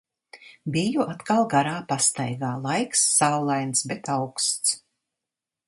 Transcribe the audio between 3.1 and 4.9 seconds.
saulains, bet auksts.